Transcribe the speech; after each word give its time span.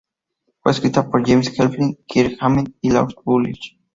Fue 0.63 0.71
escrita 0.71 1.07
por 1.11 1.23
James 1.23 1.49
Hetfield, 1.49 1.99
Kirk 2.07 2.35
Hammett 2.39 2.73
y 2.81 2.89
Lars 2.89 3.13
Ulrich. 3.23 3.77